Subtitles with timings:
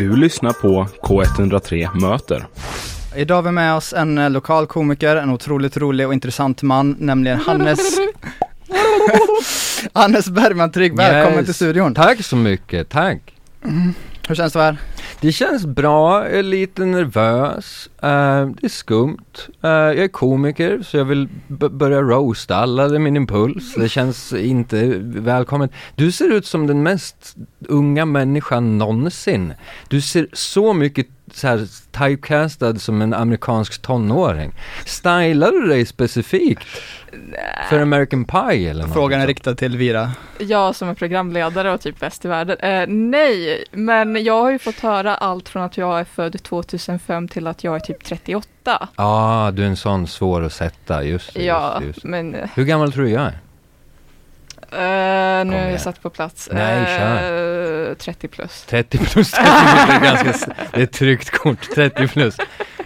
[0.00, 2.46] Du lyssnar på K103 Möter.
[3.16, 6.96] Idag har vi med oss en eh, lokal komiker, en otroligt rolig och intressant man,
[6.98, 7.78] nämligen Hannes
[9.92, 11.46] Hannes Bergman Trygg, välkommen Yes.
[11.46, 11.94] till studion.
[11.94, 13.18] Tack så mycket, tack.
[14.28, 14.76] Hur känns det här?
[15.20, 19.48] Det känns bra, jag är lite nervös, Uh, det är skumt.
[19.64, 23.74] Uh, jag är komiker så jag vill b- börja roasta alla, det är min impuls.
[23.74, 25.70] Det känns inte välkommet.
[25.94, 27.36] Du ser ut som den mest
[27.68, 29.52] unga människan någonsin.
[29.88, 34.52] Du ser så mycket så här typecastad som en amerikansk tonåring.
[34.84, 36.68] Stylar du dig specifikt
[37.68, 38.92] för American Pie eller något?
[38.92, 40.10] Frågan är riktad till Vira.
[40.38, 42.56] Jag som är programledare och typ bäst i världen.
[42.58, 47.28] Eh, nej, men jag har ju fått höra allt från att jag är född 2005
[47.28, 48.48] till att jag är typ 38.
[48.64, 51.44] Ja, ah, du är en sån svår att sätta, just det.
[51.44, 52.04] ja, just, just.
[52.04, 53.38] men Hur gammal tror du jag är?
[54.72, 56.48] Nu har jag satt på plats.
[56.52, 58.64] Nej, Eh, 30 plus.
[58.68, 59.30] 30 plus, 30 plus
[59.86, 62.36] det är ganska, det är ett tryggt kort, 30 plus.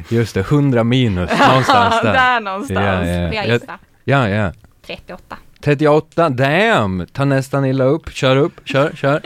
[0.08, 2.12] Just det, 100 minus, någonstans där.
[2.12, 3.08] Där någonstans.
[3.08, 3.44] Ja, ja.
[3.44, 3.60] Jag?
[4.04, 4.52] Ja, ja.
[4.86, 5.36] 38.
[5.60, 7.06] 38, damn!
[7.12, 9.20] Ta nästan illa upp, kör upp, kör, kör.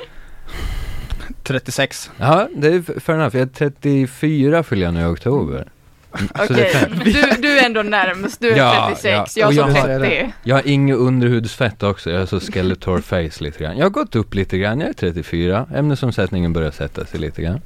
[1.43, 2.11] 36.
[2.17, 3.37] Ja, det är fair enough.
[3.37, 5.69] Jag är 34 fyller jag nu i oktober.
[6.15, 7.01] Mm, Okej, fair.
[7.05, 8.41] du, du är ändå närmst.
[8.41, 9.53] Du är Ja, 36, ja.
[9.53, 10.33] Jag som har- 30.
[10.43, 13.77] Jag har inget underhudsfett också, jag har så skeletor face lite grann.
[13.77, 15.67] Jag har gått upp lite grann, jag är 34.
[15.75, 17.61] Ämnesomsättningen börjar sätta sig lite grann.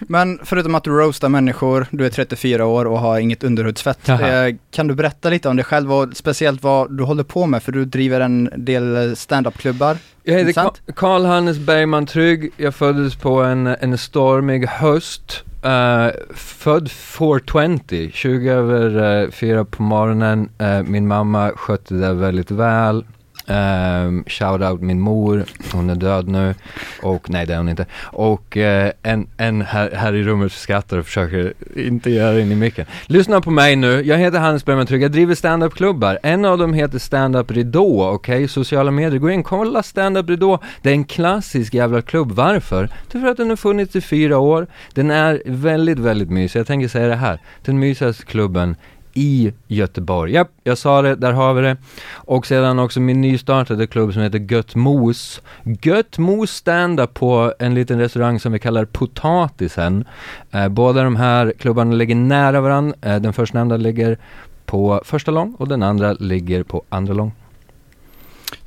[0.00, 3.98] Men förutom att du roastar människor, du är 34 år och har inget underhudsfett.
[4.04, 4.46] Jaha.
[4.48, 7.62] Eh, kan du berätta lite om dig själv och speciellt vad du håller på med?
[7.62, 9.96] För du driver en del stand-up-klubbar.
[10.24, 10.80] Jag heter Sant?
[10.86, 12.50] Ka- Karl Hannes Bergman Trygg.
[12.56, 15.42] Jag föddes på en, en stormig höst.
[15.64, 20.48] Uh, född 420, 20 över eh, uh, 4 på morgonen.
[20.62, 23.04] Uh, min mamma skötte det väldigt väl.
[23.50, 26.54] Um, shout out min mor, hon är död nu.
[27.02, 27.86] Och nej det är hon inte.
[28.02, 32.54] Och uh, en, en här, här i rummet skrattar och försöker inte göra in i
[32.54, 32.86] micken.
[33.06, 36.18] Lyssna på mig nu, jag heter Hannes Bergman Trygg, jag driver standup-klubbar.
[36.22, 38.48] En av dem heter Standup Ridå, okej?
[38.48, 40.58] Sociala medier, gå in kolla Standup Ridå.
[40.82, 42.88] Det är en klassisk jävla klubb, varför?
[43.12, 44.66] Det är för att den har funnits i fyra år.
[44.94, 46.60] Den är väldigt, väldigt mysig.
[46.60, 48.76] Jag tänker säga det här, den mysigaste klubben
[49.14, 50.32] i Göteborg.
[50.32, 51.76] Japp, jag sa det, där har vi det.
[52.12, 55.42] Och sedan också min nystartade klubb som heter Gött Mos.
[55.82, 60.04] Gött Mos stand-up på en liten restaurang som vi kallar Potatisen.
[60.50, 62.96] Eh, båda de här klubbarna ligger nära varandra.
[63.02, 64.18] Eh, den förstnämnda ligger
[64.66, 67.32] på första lång och den andra ligger på andra lång.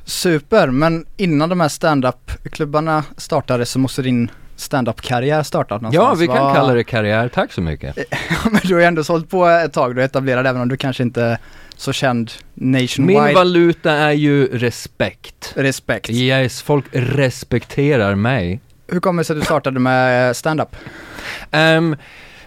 [0.06, 6.10] Super, men innan de här stand-up-klubbarna startade så måste din stand-up-karriär startat någonstans.
[6.10, 7.28] Ja, vi kan Vad- kalla det karriär.
[7.30, 7.98] Tack så mycket.
[8.52, 10.78] men du har ju ändå sålt på ett tag, du är etablerad även om du
[10.78, 11.38] kanske inte
[11.76, 13.22] så känd nationwide.
[13.26, 15.54] Min valuta är ju respekt.
[15.56, 16.10] Respekt.
[16.10, 18.60] Yes, folk respekterar mig.
[18.88, 20.76] Hur kommer det sig att du startade med stand-up?
[21.52, 21.96] Ehm,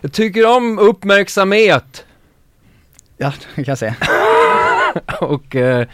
[0.00, 2.04] jag tycker om uppmärksamhet.
[3.16, 3.94] Ja, det kan jag se.
[5.20, 5.86] och eh,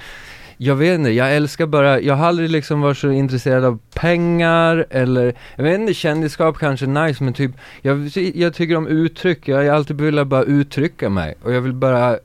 [0.65, 4.87] jag vet inte, jag älskar bara, jag har aldrig liksom varit så intresserad av pengar
[4.91, 7.51] eller, jag vet inte, kändisskap kanske är nice men typ,
[7.81, 11.73] jag, jag tycker om uttryck, jag har alltid velat bara uttrycka mig och jag vill
[11.73, 12.19] bara,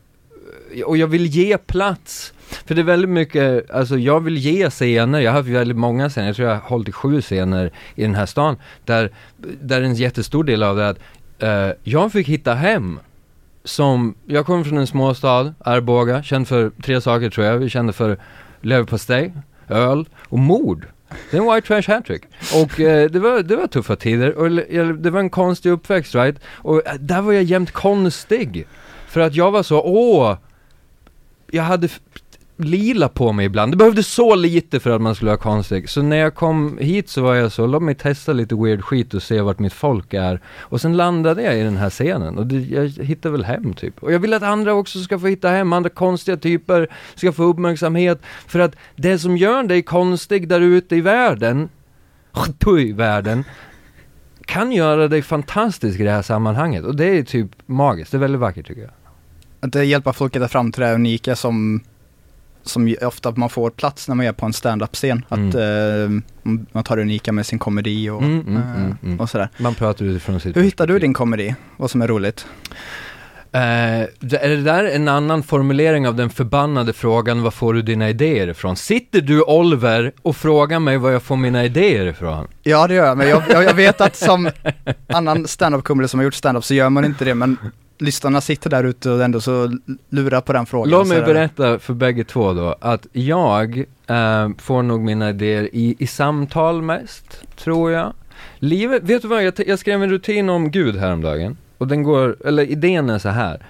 [0.86, 2.34] och jag vill ge plats.
[2.66, 6.10] För det är väldigt mycket, alltså jag vill ge scener, jag har haft väldigt många
[6.10, 9.12] scener, jag tror jag har hållit i sju scener i den här stan, där,
[9.62, 13.00] där en jättestor del av det är att uh, jag fick hitta hem
[13.68, 17.58] som, jag kommer från en småstad, Arboga, känd för tre saker tror jag.
[17.58, 18.18] Vi kände för
[18.62, 19.34] leverpastej,
[19.68, 20.86] öl och mord.
[21.32, 22.24] Det är en white trash hattrick.
[22.54, 24.52] Och eh, det, var, det var tuffa tider och
[24.98, 26.40] det var en konstig uppväxt right?
[26.46, 28.68] Och eh, där var jag jämt konstig.
[29.08, 30.38] För att jag var så, åh,
[31.52, 31.90] jag hade
[32.58, 33.74] lila på mig ibland.
[33.74, 35.90] Det behövdes så lite för att man skulle vara konstig.
[35.90, 39.14] Så när jag kom hit så var jag så, låt mig testa lite weird skit
[39.14, 40.40] och se vart mitt folk är.
[40.60, 44.04] Och sen landade jag i den här scenen och det, jag hittade väl hem typ.
[44.04, 47.44] Och jag vill att andra också ska få hitta hem, andra konstiga typer ska få
[47.44, 48.22] uppmärksamhet.
[48.48, 51.70] För att det som gör dig konstig där ute i världen,
[52.80, 53.44] i världen,
[54.46, 56.84] kan göra dig fantastisk i det här sammanhanget.
[56.84, 58.92] Och det är typ magiskt, det är väldigt vackert tycker jag.
[59.60, 61.82] Att eh, det hjälper folk att hitta fram till det unika som,
[62.68, 65.26] som ofta man får plats när man är på en stand-up-scen.
[65.30, 66.10] Att eh,
[66.72, 69.20] man tar det unika med sin komedi och, Mm, mm, eh, mm, mm.
[69.20, 69.50] och sådär.
[69.58, 71.56] Man pratar utifrån sitt Hur hittar du din komedi?
[71.78, 72.46] Vad som är roligt?
[74.20, 78.10] Det- är det där en annan formulering av den förbannade frågan var får du dina
[78.10, 78.76] idéer ifrån?
[78.76, 82.48] Sitter du Oliver och frågar mig var jag får mina idéer ifrån?
[82.64, 84.50] Ja det gör jag, men jag, jag, jag vet att som
[85.08, 87.58] annan stand-up-komiker som har gjort stand-up så gör man inte det, men
[87.98, 89.78] lyssnarna sitter där ute och ändå så
[90.10, 90.90] lurar på den frågan.
[90.90, 93.78] Låt mig berätta för bägge två då att jag
[94.08, 98.14] eh, får nog mina idéer i, i samtal mest, tror jag.
[98.60, 101.58] Livet, vet du vad, jag, jag skrev en rutin om Gud häromdagen.
[101.78, 103.66] Och den går, eller idén är så här.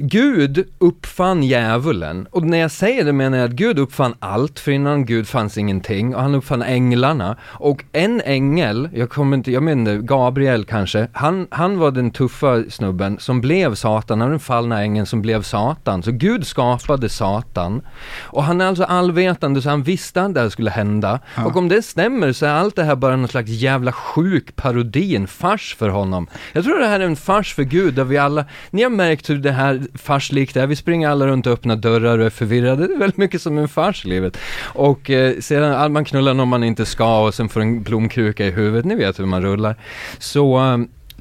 [0.00, 4.72] Gud uppfann djävulen, och när jag säger det menar jag att Gud uppfann allt, för
[4.72, 9.62] innan Gud fanns ingenting, och han uppfann änglarna, och en ängel, jag kommer inte, jag
[9.62, 14.40] menar Gabriel kanske, han, han var den tuffa snubben som blev Satan, han var den
[14.40, 17.82] fallna ängeln som blev Satan, så Gud skapade Satan,
[18.20, 21.44] och han är alltså allvetande så han visste att det här skulle hända, Ja.
[21.44, 25.16] och om det stämmer så är allt det här bara någon slags jävla sjuk parodi,
[25.16, 26.26] en fars för honom.
[26.52, 29.30] Jag tror det här är en fars för Gud, där vi alla, ni har märkt
[29.30, 32.86] hur det här farslikt är, vi springer alla runt och öppnar dörrar och är förvirrade,
[32.86, 34.38] det är väldigt mycket som en fars livet.
[34.62, 38.50] Och eh, sedan, man knullar någon man inte ska och sen får en blomkruka i
[38.50, 39.76] huvudet, ni vet hur man rullar.
[40.18, 40.58] Så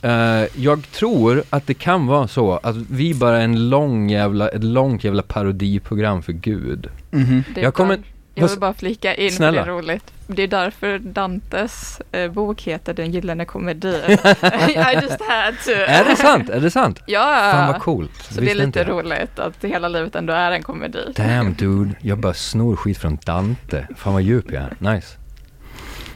[0.04, 4.50] eh, jag tror att det kan vara så att vi bara är en lång jävla,
[4.50, 6.88] ett långt jävla parodiprogram för Gud.
[7.12, 8.04] Det är Jag kommer- där-
[8.42, 9.64] jag vill bara flika in, Snälla.
[9.64, 10.14] för det är roligt.
[10.28, 13.94] Det är därför Dantes eh, bok heter Den gyllene komedin.
[13.94, 14.08] I
[15.02, 15.72] just had to.
[15.88, 16.50] Är det sant?
[16.50, 17.00] Är det sant?
[17.06, 18.12] Ja, Fan vad coolt.
[18.32, 18.90] så det är lite jag.
[18.90, 21.14] roligt att hela livet ändå är en komedi.
[21.16, 23.88] Damn dude, jag bara snor skit från Dante.
[23.98, 24.94] Fan vad djup jag är.
[24.94, 25.18] Nice.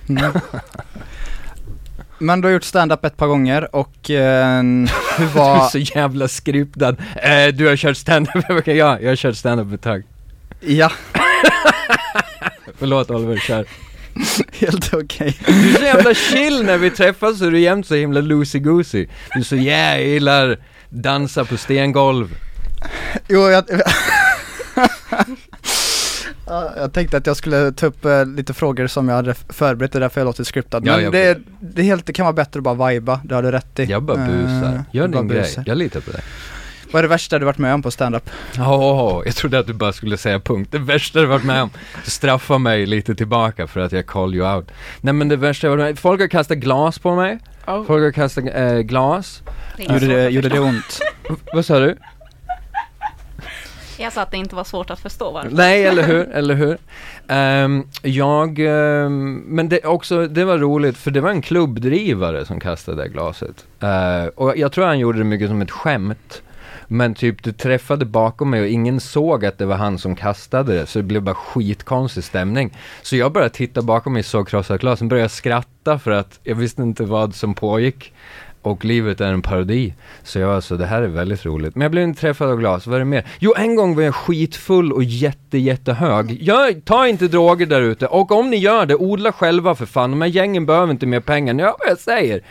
[0.10, 0.32] Mm.
[2.18, 5.78] Men du har gjort stand-up ett par gånger och eh, hur Du är var, så
[5.78, 6.96] jävla skriptad.
[7.16, 8.68] Eh, du har kört stand-up?
[8.68, 10.04] ja, jag har kört stand-up ett tag.
[10.60, 10.92] ja,
[12.82, 13.66] Förlåt Oliver, kör.
[14.60, 15.38] helt okej.
[15.46, 19.10] Du är så jävla chill när vi träffas så är du jämt så himla loosey-goosey.
[19.34, 20.58] Du är så yeah, jag gillar
[20.90, 22.36] dansa på stengolv.
[23.28, 23.64] Jo, jag...
[26.48, 29.92] Ja, jag tänkte att jag skulle ta upp eh, lite frågor som jag hade förberett,
[29.92, 30.82] det är därför jag låter scriptad.
[30.86, 33.22] Ja, Men jag det, är- det, är helt, det kan vara bättre att bara viba,
[33.24, 33.84] det har du rätt i.
[33.84, 34.74] Jag bara busar.
[34.76, 35.64] Eh, Gör bara din grej, busar.
[35.68, 36.22] jag litar på dig.
[36.92, 38.30] Vad är det värsta du varit med om på stand-up?
[38.60, 40.72] Åh, jag trodde att du bara skulle säga punkt.
[40.72, 41.70] Det värsta du varit med om.
[42.04, 44.72] Straffa mig lite tillbaka för att jag call you out.
[45.02, 47.40] Nej men det värsta jag varit med Folk har kastat glas på mig.
[47.68, 47.86] Oh.
[47.86, 49.44] Folk har kastat eh, glas.
[49.78, 51.00] Det Gjorde det, gjorde det ont?
[51.54, 51.98] Vad sa du?
[53.98, 55.50] Jag sa att det inte var svårt att förstå varför.
[55.52, 56.78] Nej, eller hur, eller hur?
[57.28, 62.60] Ehm, jag, ehm, men det också, det var roligt för det var en klubbdrivare som
[62.60, 63.66] kastade det glaset.
[63.80, 66.42] Eh, och jag tror han gjorde det mycket som ett skämt.
[66.94, 70.74] Men typ det träffade bakom mig och ingen såg att det var han som kastade
[70.74, 72.78] det, så det blev bara skitkonstig stämning.
[73.02, 76.40] Så jag började titta bakom mig, såg krossat glas, sen började jag skratta för att
[76.44, 78.14] jag visste inte vad som pågick.
[78.62, 79.94] Och livet är en parodi.
[80.24, 81.76] Så jag alltså det här är väldigt roligt.
[81.76, 83.26] Men jag blev inte träffad av glas, vad är det mer?
[83.40, 86.38] Jo, en gång var jag skitfull och jätte, jättehög.
[86.42, 88.08] Jag, ta inte droger där ute.
[88.08, 90.12] Och om ni gör det, odla själva för fan.
[90.12, 91.56] De här gängen behöver inte mer pengar.
[91.60, 92.38] Ja, vad jag säger.
[92.38, 92.42] Uh,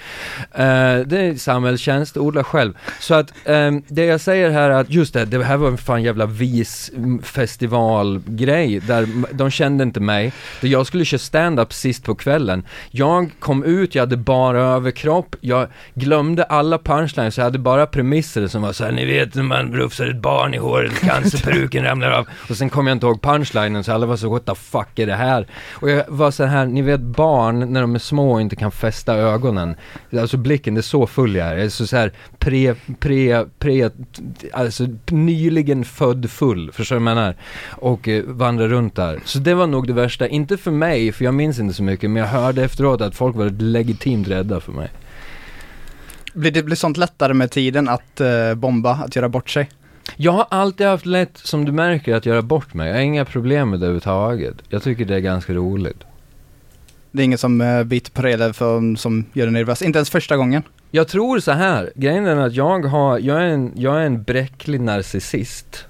[1.07, 2.73] det är samhällstjänst, odla själv.
[3.01, 5.79] Så att um, det jag säger här är att, just det, det här var en
[5.79, 8.77] fan jävla vis-festivalgrej.
[8.77, 10.33] Mm, där de kände inte mig.
[10.61, 12.65] Jag skulle köra stand-up sist på kvällen.
[12.91, 15.69] Jag kom ut, jag hade bara överkropp, jag
[16.01, 19.73] glömde alla punchlines, jag hade bara premisser som var så här, ni vet när man
[19.73, 22.29] rufsar ett barn i håret, cancerperuken ramlar av.
[22.51, 25.07] Och sen kom jag inte ihåg punchlinen så alla var så, what the fuck är
[25.07, 25.47] det här?
[25.73, 28.73] Och jag var så här, ni vet barn när de är små och inte kan
[28.73, 29.75] fästa ögonen.
[30.13, 31.57] Alltså blicken, det är så full jag är.
[31.57, 33.91] Jag är så, så här pre, pre, pre,
[34.53, 37.35] alltså nyligen född full, förstår du vad jag menar?
[37.71, 39.21] Och eh, vandrar runt där.
[39.25, 42.11] Så det var nog det värsta, inte för mig, för jag minns inte så mycket,
[42.11, 44.91] men jag hörde efteråt att folk var legitimt rädda för mig.
[46.33, 49.69] Blir det blir sånt lättare med tiden att eh, bomba, att göra bort sig?
[50.17, 52.89] Jag har alltid haft lätt, som du märker, att göra bort mig.
[52.89, 54.55] Jag har inga problem med det överhuvudtaget.
[54.69, 56.05] Jag tycker det är ganska roligt.
[57.13, 59.99] Det är ingen som uh, biter på det eller för, som gör dig nervös, inte
[59.99, 60.63] ens första gången.
[60.91, 61.93] Jag tror så här.
[61.95, 65.87] grejen är att jag har, jag är en, jag är en bräcklig narcissist.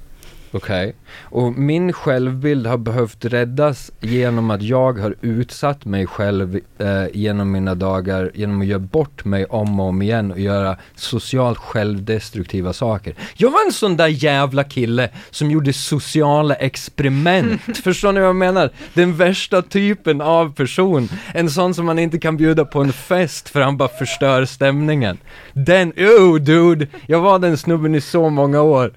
[0.53, 0.95] Okej?
[1.23, 7.53] Och min självbild har behövt räddas genom att jag har utsatt mig själv eh, genom
[7.53, 12.73] mina dagar, genom att göra bort mig om och om igen och göra socialt självdestruktiva
[12.73, 13.15] saker.
[13.37, 17.61] Jag var en sån där jävla kille som gjorde sociala experiment.
[17.85, 18.71] Förstår ni vad jag menar?
[18.95, 21.09] Den värsta typen av person.
[21.35, 25.19] En sån som man inte kan bjuda på en fest för han bara förstör stämningen.
[25.53, 26.87] Den, oh dude!
[27.07, 28.93] Jag var den snubben i så många år.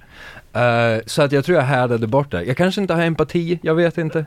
[0.53, 2.43] Eh, så att jag tror jag härdade bort det.
[2.43, 4.25] Jag kanske inte har empati, jag vet inte.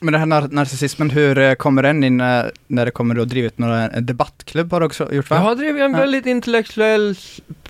[0.00, 3.28] Men den här nar- narcissismen, hur eh, kommer den in eh, när det kommer att
[3.28, 5.36] drivit några en debattklubb har du också gjort va?
[5.36, 5.98] Jag har drivit en Ja.
[5.98, 7.14] väldigt intellektuell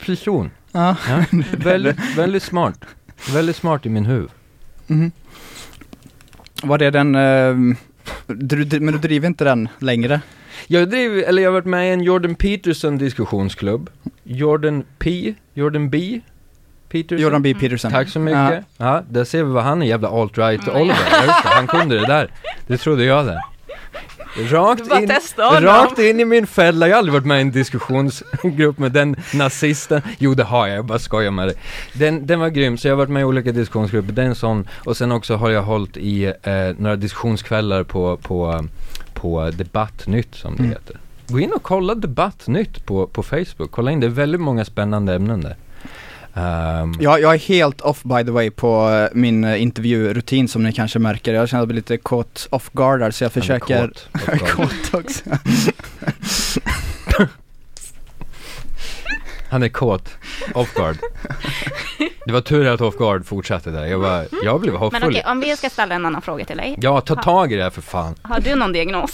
[0.06, 0.50] person.
[0.72, 0.96] Ja.
[1.08, 1.24] Ja,
[1.58, 2.84] väldigt, väldigt smart.
[3.34, 4.28] Väldigt smart i min huvud.
[4.86, 5.12] Mhm.
[6.62, 7.76] Var det den, eh,
[8.26, 10.20] du, du, men du driver inte den längre?
[10.66, 13.90] Jag driver, eller jag har varit med i en Jordan Peterson diskussionsklubb.
[14.24, 16.20] Jordan P, Jordan B
[17.02, 17.22] Peterson.
[17.22, 17.54] Jordan B.
[17.60, 17.90] Peterson.
[17.90, 18.64] Tack så mycket.
[18.76, 19.02] Ja.
[19.08, 20.96] där ser vi vad han är, jävla alt-right Oliver.
[21.10, 22.30] Ja, just det, han kunde det där.
[22.66, 23.40] Det trodde jag det.
[24.50, 25.10] Rakt in,
[25.62, 26.88] rakt in i min fälla.
[26.88, 30.02] Jag har aldrig varit med i en diskussionsgrupp med den nazisten.
[30.18, 31.56] Jo, det har jag, jag bara skojar med dig.
[31.92, 34.12] Den, den var grym, så jag har varit med i olika diskussionsgrupper.
[34.12, 38.16] Det är en sån, och sen också har jag hållit i eh, några diskussionskvällar på,
[38.16, 38.64] på,
[39.14, 40.70] på Debattnytt som det Mm.
[40.72, 40.96] heter.
[41.28, 43.70] Gå in och kolla Debattnytt på, på Facebook.
[43.70, 45.56] Kolla in, det är väldigt många spännande ämnen där.
[46.36, 50.62] Ehm, Jag, jag är helt off by the way på eh, min eh, intervjurutin som
[50.62, 51.34] ni kanske märker.
[51.34, 53.88] Jag känner mig lite caught off guard där, så jag försöker...
[53.88, 54.08] kåt.
[54.50, 55.22] Kåt också.
[59.50, 60.08] Han är kåt.
[60.54, 60.96] Off guard.
[62.26, 63.84] Det var tur att off guard fortsatte där.
[63.86, 65.04] Jag, var, jag blev Men hoppfull.
[65.08, 66.76] okej, om vi ska ställa en annan fråga till dig.
[66.80, 68.14] Ja, ta tag i det här för fan.
[68.22, 69.10] Har du någon diagnos?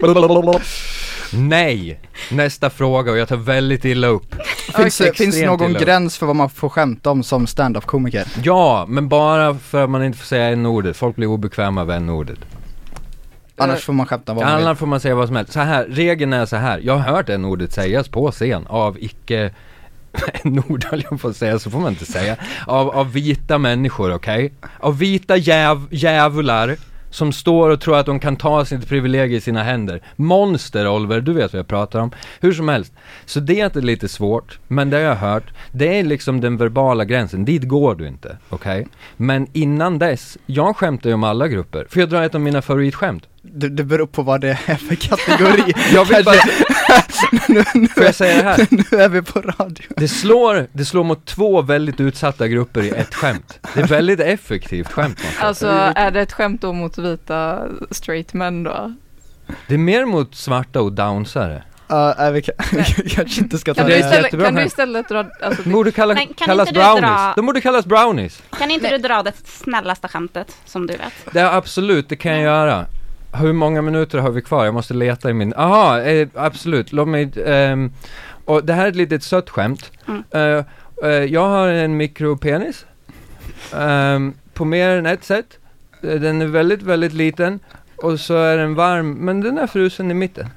[1.34, 2.00] Nej!
[2.30, 4.34] Nästa fråga och jag tar väldigt illa upp.
[4.76, 8.26] Finns, det- finns det någon gräns för vad man får skämta om som stand-up-komiker?
[8.42, 10.96] Ja, men bara för att man inte får säga n-ordet.
[10.96, 12.38] Folk blir obekväma av n-ordet.
[13.56, 14.76] Annars får man skämta vad man Annars vill.
[14.76, 15.52] får man säga vad som helst.
[15.52, 16.78] Så här, regeln är så här.
[16.84, 19.50] Jag har hört n-ordet sägas på scen av icke
[20.44, 22.36] n-ord höll jag på att säga, så får man inte säga.
[22.66, 24.52] Av, av vita människor, okej?
[24.80, 26.76] Av vita jäv, djävular
[27.12, 30.02] som står och tror att de kan ta sitt privilegier i sina händer.
[30.16, 32.10] Monster, Oliver, du vet vad jag pratar om.
[32.40, 32.92] Hur som helst.
[33.24, 35.44] Så det är lite svårt, men det har jag hört.
[35.72, 38.86] Det är liksom den verbala gränsen, dit går du inte, okej?
[39.16, 41.86] Men innan dess, jag skämtar ju om alla grupper.
[41.90, 43.28] För jag drar ett av mina favoritskämt.
[43.42, 45.72] Det, det beror på vad det är för kategori.
[45.94, 46.36] Jag vill bara,
[47.48, 48.66] nu, nu, får jag säga det här?
[48.90, 49.84] nu är vi på radio.
[49.96, 53.58] Det slår, det slår mot två väldigt utsatta grupper i ett skämt.
[53.74, 55.20] Det är väldigt effektivt skämt.
[55.40, 58.94] Alltså är det ett skämt då mot vita straight män då?
[59.68, 61.62] Det är mer mot svarta och downsare.
[61.88, 62.54] Ja, nej, vi kan,
[63.08, 65.90] kanske inte ska ta Kan det du istället, kan du istället dra, alltså, De borde
[65.92, 67.10] kalla, Men kan kallas inte du brownies.
[67.10, 68.42] dra- De borde kallas brownies.
[68.58, 68.98] Kan inte Nej.
[68.98, 71.12] du dra det snällaste skämtet som du vet?
[71.32, 72.86] Det är absolut, det kan jag göra.
[73.34, 74.64] Hur många minuter har vi kvar?
[74.64, 75.54] Jag måste leta i min...
[75.54, 76.92] Aha, eh, absolut.
[76.92, 77.30] Låt mig...
[77.46, 77.92] ehm,
[78.44, 79.90] och det här är ett litet sött skämt.
[80.08, 80.22] Mm.
[80.30, 80.64] Eh,
[81.04, 82.86] eh, jag har en mikropenis.
[83.76, 85.58] ehm, på mer än ett sätt.
[86.02, 87.60] Eh, Den är väldigt, väldigt liten.
[87.96, 90.48] Och så är den varm, men den är frusen i mitten.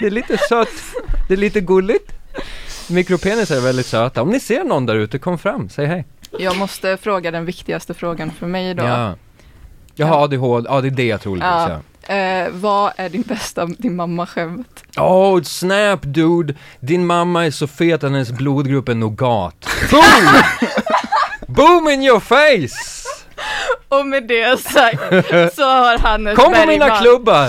[0.00, 0.68] det är lite sött.
[1.28, 2.12] Det är lite gulligt.
[2.90, 4.22] Mikropenisar är väldigt söta.
[4.22, 6.04] Om ni ser någon där ute, kom fram, säg hej.
[6.38, 8.82] jag måste fråga den viktigaste frågan för mig då.
[8.84, 9.14] Ja.
[9.94, 11.70] Jag har ADHD, ADD troligtvis Ja.
[11.70, 11.80] ja.
[12.14, 14.84] Eh, vad är din bästa din mamma-skämt?
[14.96, 16.54] Oh, snap dude!
[16.80, 19.68] Din mamma är så fet att hennes blodgrupp är nougat.
[19.90, 20.02] Boom!
[21.54, 23.04] Boom in your face!
[23.88, 25.00] Och med det sagt
[25.54, 27.48] så har Hannes Kom på mina klubbar!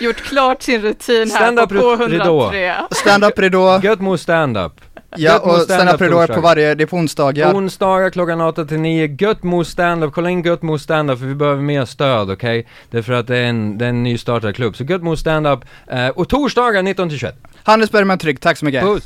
[0.00, 2.50] gjort klart sin rutin här Stand-up på ridå.
[2.50, 2.74] K103.
[2.94, 3.80] Stand-up ridå.
[3.82, 4.72] Gött mo stand-up.
[5.18, 7.54] Ja, och stand-up är på varje, det är på onsdagar.
[7.54, 11.34] Onsdagar klockan 8 till 9, Gött mo stand-up, kolla in Gött mo stand-up för vi
[11.34, 12.66] behöver mer stöd, okej?
[12.90, 14.76] Därför att det är en, det är en nystartad klubb.
[14.76, 17.36] Så Gött mo stand-up, eh, och torsdagar 19 till 21.
[17.62, 18.82] Hannes Bergman Trygg, tack så mycket.
[18.82, 19.04] Puss!